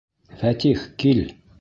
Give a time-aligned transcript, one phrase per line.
[0.39, 1.25] Фәтих, кил!..